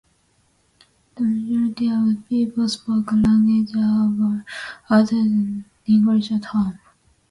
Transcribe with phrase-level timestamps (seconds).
[1.15, 3.69] The majority of people spoke a language
[4.89, 6.79] other than English at home.